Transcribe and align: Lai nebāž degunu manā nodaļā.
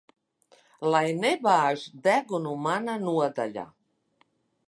Lai 0.93 1.01
nebāž 1.17 1.83
degunu 2.09 2.55
manā 2.69 2.97
nodaļā. 3.05 3.67